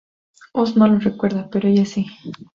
Oz 0.55 0.75
no 0.75 0.87
lo 0.87 0.97
recuerda 0.97 1.47
pero 1.51 1.67
ella 1.67 1.85
sí. 1.85 2.07